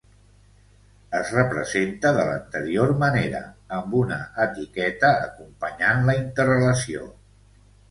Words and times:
Es 1.17 1.33
representa 1.35 2.13
de 2.15 2.23
l'anterior 2.29 2.95
manera, 3.05 3.43
amb 3.81 3.95
una 4.01 4.19
etiqueta 4.49 5.15
acompanyant 5.29 6.05
la 6.11 6.19
interrelació. 6.25 7.09